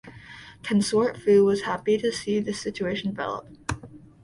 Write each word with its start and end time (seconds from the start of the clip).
Consort 0.63 1.15
Fu 1.15 1.45
was 1.45 1.61
happy 1.61 1.95
to 1.99 2.11
see 2.11 2.39
this 2.39 2.59
situation 2.59 3.11
develop. 3.11 3.47